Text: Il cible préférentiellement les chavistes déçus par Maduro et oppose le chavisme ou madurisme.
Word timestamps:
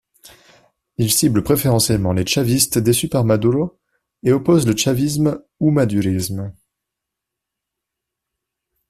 Il 0.97 1.11
cible 1.11 1.43
préférentiellement 1.43 2.11
les 2.11 2.25
chavistes 2.25 2.79
déçus 2.79 3.07
par 3.07 3.23
Maduro 3.23 3.77
et 4.23 4.31
oppose 4.31 4.65
le 4.65 4.75
chavisme 4.75 5.39
ou 5.59 5.69
madurisme. 5.69 6.55